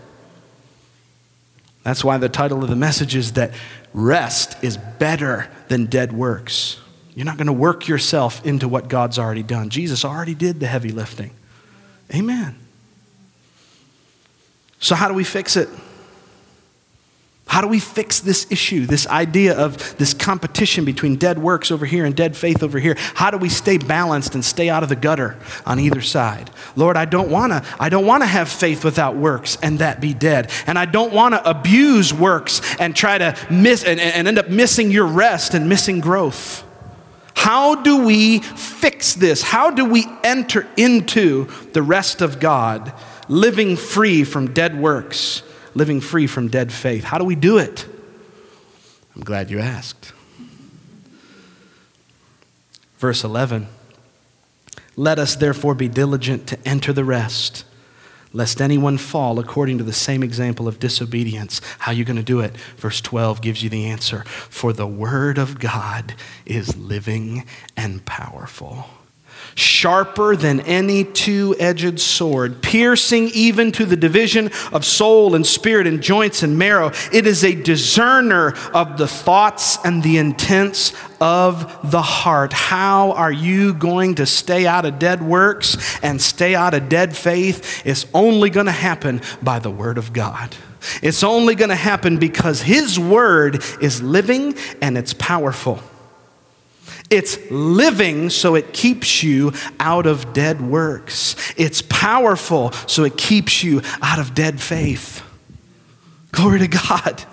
[1.83, 3.53] That's why the title of the message is that
[3.93, 6.79] rest is better than dead works.
[7.15, 9.69] You're not going to work yourself into what God's already done.
[9.71, 11.33] Jesus already did the heavy lifting.
[12.15, 12.57] Amen.
[14.79, 15.69] So, how do we fix it?
[17.51, 21.85] How do we fix this issue, this idea of this competition between dead works over
[21.85, 22.95] here and dead faith over here?
[23.15, 25.37] How do we stay balanced and stay out of the gutter
[25.67, 26.49] on either side?
[26.77, 30.01] Lord, I don't want to I don't want to have faith without works and that
[30.01, 30.49] be dead.
[30.69, 34.49] And I don't want to abuse works and try to miss and, and end up
[34.49, 36.63] missing your rest and missing growth.
[37.35, 39.43] How do we fix this?
[39.43, 42.93] How do we enter into the rest of God,
[43.27, 45.43] living free from dead works,
[45.75, 47.05] living free from dead faith?
[47.05, 47.87] How do we do it?
[49.15, 50.13] I'm glad you asked.
[52.99, 53.67] Verse 11
[54.97, 57.65] Let us therefore be diligent to enter the rest
[58.33, 61.61] lest anyone fall according to the same example of disobedience.
[61.81, 62.57] How are you going to do it?
[62.77, 64.25] Verse 12 gives you the answer.
[64.25, 66.15] For the word of God
[66.47, 67.45] is living
[67.77, 68.87] and powerful
[69.55, 75.87] sharper than any two edged sword, piercing even to the division of soul and spirit
[75.87, 76.91] and joints and marrow.
[77.13, 82.53] It is a discerner of the thoughts and the intents of the heart.
[82.53, 87.17] How are you going to stay out of dead works and stay out of dead
[87.17, 87.87] faith?
[87.87, 90.57] It's only going to happen by the Word of God.
[91.03, 95.83] It's only going to happen because His Word is living and it's powerful.
[97.11, 101.35] It's living so it keeps you out of dead works.
[101.57, 105.23] It's powerful so it keeps you out of dead faith.
[106.31, 107.25] Glory to God.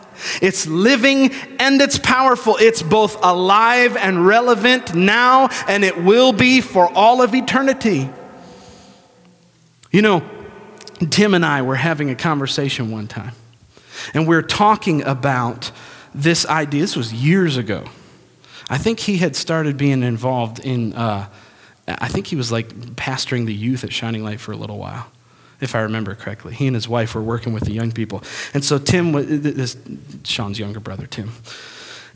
[0.42, 2.58] It's living and it's powerful.
[2.60, 8.10] It's both alive and relevant now, and it will be for all of eternity.
[9.92, 10.24] You know,
[11.12, 13.34] Tim and I were having a conversation one time,
[14.16, 15.72] and we are talking about
[16.16, 16.82] this idea.
[16.82, 17.86] This was years ago.
[18.70, 21.28] I think he had started being involved in, uh,
[21.88, 25.08] I think he was like pastoring the youth at Shining Light for a little while,
[25.62, 26.54] if I remember correctly.
[26.54, 28.24] He and his wife were working with the young people.
[28.54, 29.78] And so Tim, was, this,
[30.24, 31.32] Sean's younger brother, Tim.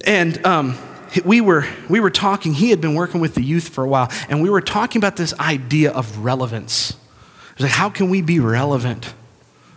[0.06, 0.78] And um,
[1.24, 4.12] we, were, we were talking, he had been working with the youth for a while,
[4.28, 6.92] and we were talking about this idea of relevance.
[6.92, 9.14] It was like, how can we be relevant?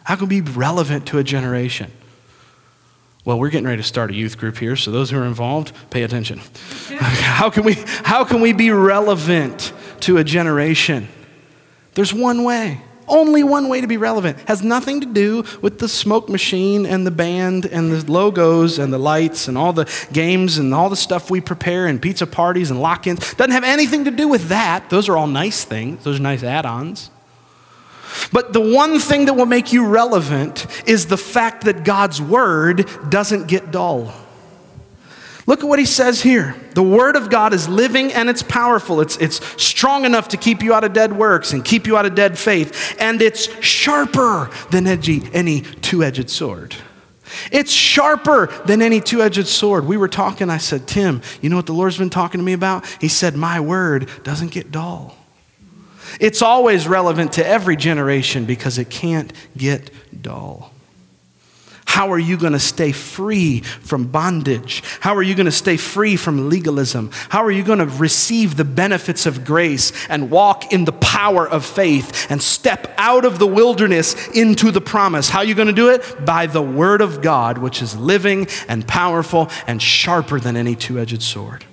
[0.04, 1.92] How can we be relevant to a generation?
[3.24, 5.72] Well, we're getting ready to start a youth group here, so those who are involved,
[5.90, 6.40] pay attention.
[6.98, 11.08] how, can we, how can we be relevant to a generation?
[11.94, 12.82] There's one way.
[13.06, 14.38] Only one way to be relevant.
[14.46, 18.92] Has nothing to do with the smoke machine and the band and the logos and
[18.92, 22.70] the lights and all the games and all the stuff we prepare and pizza parties
[22.70, 23.34] and lock ins.
[23.34, 24.88] Doesn't have anything to do with that.
[24.90, 27.10] Those are all nice things, those are nice add ons.
[28.32, 32.88] But the one thing that will make you relevant is the fact that God's word
[33.08, 34.12] doesn't get dull.
[35.46, 36.54] Look at what he says here.
[36.74, 39.00] The word of God is living and it's powerful.
[39.00, 42.06] It's, it's strong enough to keep you out of dead works and keep you out
[42.06, 42.96] of dead faith.
[42.98, 46.74] And it's sharper than any two edged sword.
[47.52, 49.86] It's sharper than any two edged sword.
[49.86, 52.52] We were talking, I said, Tim, you know what the Lord's been talking to me
[52.52, 52.86] about?
[53.00, 55.16] He said, My word doesn't get dull.
[56.20, 59.90] It's always relevant to every generation because it can't get
[60.22, 60.74] dull.
[61.94, 64.82] How are you going to stay free from bondage?
[64.98, 67.12] How are you going to stay free from legalism?
[67.28, 71.48] How are you going to receive the benefits of grace and walk in the power
[71.48, 75.28] of faith and step out of the wilderness into the promise?
[75.28, 76.24] How are you going to do it?
[76.24, 80.98] By the word of God, which is living and powerful and sharper than any two
[80.98, 81.64] edged sword.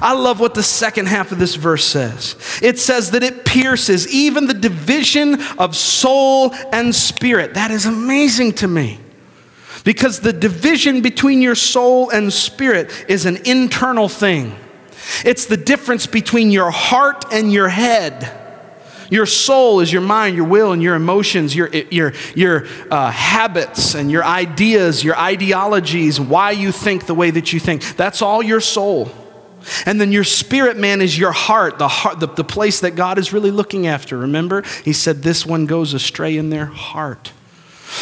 [0.00, 2.36] I love what the second half of this verse says.
[2.62, 7.54] It says that it pierces even the division of soul and spirit.
[7.54, 8.98] That is amazing to me.
[9.84, 14.54] Because the division between your soul and spirit is an internal thing.
[15.24, 18.38] It's the difference between your heart and your head.
[19.10, 23.94] Your soul is your mind, your will, and your emotions, your, your, your uh, habits,
[23.94, 27.96] and your ideas, your ideologies, why you think the way that you think.
[27.96, 29.10] That's all your soul.
[29.86, 33.18] And then your spirit man is your heart, the, heart the, the place that God
[33.18, 34.18] is really looking after.
[34.18, 34.62] Remember?
[34.84, 37.32] He said, This one goes astray in their heart.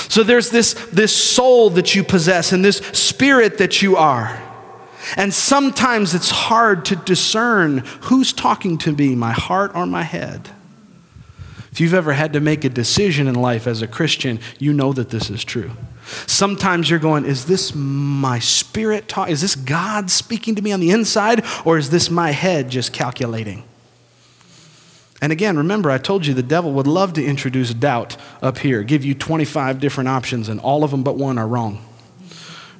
[0.08, 4.40] So there's this, this soul that you possess and this spirit that you are.
[5.16, 10.50] And sometimes it's hard to discern who's talking to me, my heart or my head.
[11.72, 14.92] If you've ever had to make a decision in life as a Christian, you know
[14.92, 15.72] that this is true.
[16.26, 19.32] Sometimes you're going, is this my spirit talking?
[19.32, 21.44] Is this God speaking to me on the inside?
[21.64, 23.64] Or is this my head just calculating?
[25.22, 28.82] And again, remember, I told you the devil would love to introduce doubt up here,
[28.82, 31.84] give you 25 different options, and all of them but one are wrong.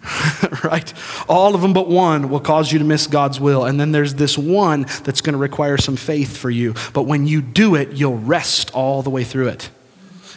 [0.64, 0.92] right?
[1.28, 3.66] All of them but one will cause you to miss God's will.
[3.66, 6.74] And then there's this one that's going to require some faith for you.
[6.94, 9.70] But when you do it, you'll rest all the way through it.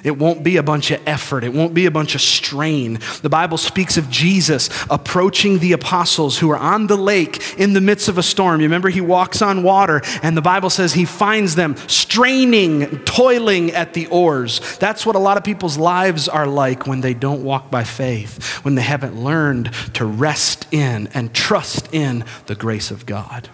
[0.04, 1.44] It won't be a bunch of effort.
[1.44, 3.00] It won't be a bunch of strain.
[3.22, 7.82] The Bible speaks of Jesus approaching the apostles who are on the lake in the
[7.82, 8.60] midst of a storm.
[8.60, 13.72] You remember he walks on water, and the Bible says he finds them straining, toiling
[13.72, 14.78] at the oars.
[14.78, 18.44] That's what a lot of people's lives are like when they don't walk by faith,
[18.66, 23.50] when they haven't learned to rest in and trust in the grace of God.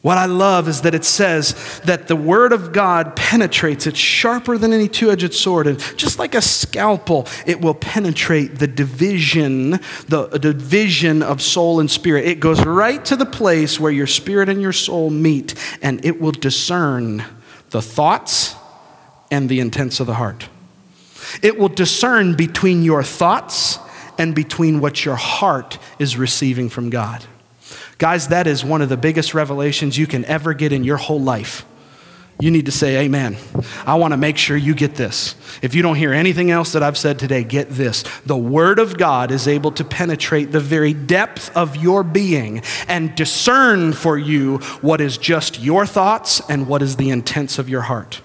[0.00, 3.84] What I love is that it says that the word of God penetrates.
[3.84, 5.66] It's sharper than any two edged sword.
[5.66, 11.90] And just like a scalpel, it will penetrate the division, the division of soul and
[11.90, 12.26] spirit.
[12.26, 16.20] It goes right to the place where your spirit and your soul meet, and it
[16.20, 17.24] will discern
[17.70, 18.54] the thoughts
[19.32, 20.48] and the intents of the heart.
[21.42, 23.80] It will discern between your thoughts
[24.16, 27.24] and between what your heart is receiving from God.
[27.98, 31.20] Guys, that is one of the biggest revelations you can ever get in your whole
[31.20, 31.66] life.
[32.40, 33.36] You need to say, Amen.
[33.84, 35.34] I want to make sure you get this.
[35.60, 38.04] If you don't hear anything else that I've said today, get this.
[38.24, 43.12] The Word of God is able to penetrate the very depth of your being and
[43.16, 47.82] discern for you what is just your thoughts and what is the intents of your
[47.82, 48.20] heart.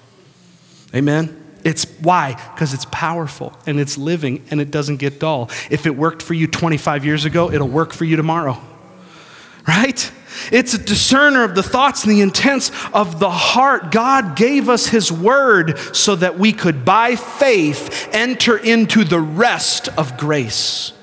[0.93, 1.39] Amen.
[1.63, 2.35] It's why?
[2.53, 5.49] Because it's powerful and it's living and it doesn't get dull.
[5.71, 8.61] If it worked for you 25 years ago, it'll work for you tomorrow
[9.67, 10.11] right?
[10.51, 13.91] It's a discerner of the thoughts and the intents of the heart.
[13.91, 19.89] God gave us His word so that we could, by faith, enter into the rest
[19.97, 20.93] of grace.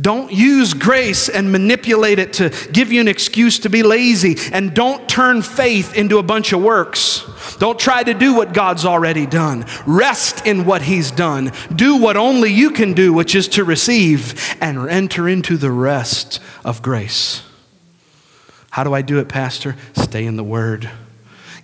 [0.00, 4.36] Don't use grace and manipulate it to give you an excuse to be lazy.
[4.52, 7.24] And don't turn faith into a bunch of works.
[7.58, 9.64] Don't try to do what God's already done.
[9.86, 11.52] Rest in what He's done.
[11.74, 16.40] Do what only you can do, which is to receive and enter into the rest
[16.64, 17.42] of grace.
[18.70, 19.76] How do I do it, Pastor?
[19.94, 20.90] Stay in the Word.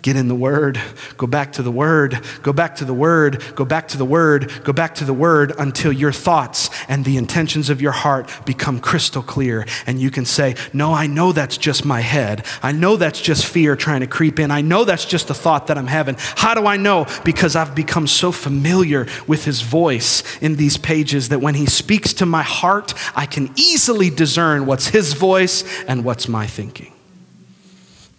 [0.04, 0.78] Get in the Word.
[1.16, 2.20] Go back to the Word.
[2.42, 3.42] Go back to the Word.
[3.54, 4.52] Go back to the Word.
[4.62, 8.80] Go back to the Word until your thoughts and the intentions of your heart become
[8.80, 9.64] crystal clear.
[9.86, 12.44] And you can say, No, I know that's just my head.
[12.62, 14.50] I know that's just fear trying to creep in.
[14.50, 16.16] I know that's just a thought that I'm having.
[16.18, 17.06] How do I know?
[17.24, 22.12] Because I've become so familiar with His voice in these pages that when He speaks
[22.14, 26.93] to my heart, I can easily discern what's His voice and what's my thinking.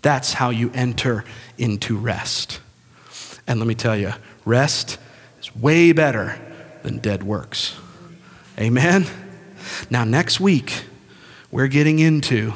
[0.05, 1.25] That's how you enter
[1.57, 2.61] into rest.
[3.47, 4.13] And let me tell you,
[4.45, 4.99] rest
[5.39, 6.39] is way better
[6.83, 7.75] than dead works.
[8.59, 9.07] Amen?
[9.89, 10.83] Now, next week,
[11.49, 12.53] we're getting into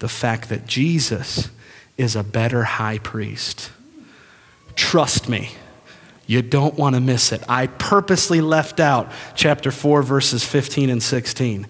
[0.00, 1.50] the fact that Jesus
[1.96, 3.70] is a better high priest.
[4.74, 5.50] Trust me,
[6.26, 7.44] you don't want to miss it.
[7.48, 11.68] I purposely left out chapter 4, verses 15 and 16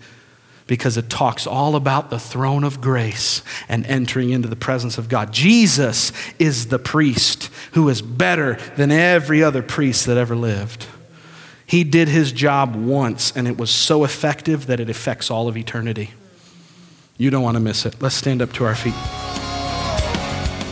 [0.67, 5.09] because it talks all about the throne of grace and entering into the presence of
[5.09, 5.33] God.
[5.33, 10.87] Jesus is the priest who is better than every other priest that ever lived.
[11.67, 15.57] He did his job once, and it was so effective that it affects all of
[15.57, 16.11] eternity.
[17.19, 18.01] You don't want to miss it.
[18.01, 18.95] Let's stand up to our feet.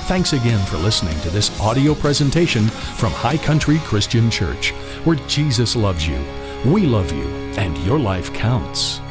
[0.08, 4.72] Thanks again for listening to this audio presentation from High Country Christian Church,
[5.04, 6.24] where Jesus loves you,
[6.66, 7.26] we love you,
[7.58, 9.02] and your life counts.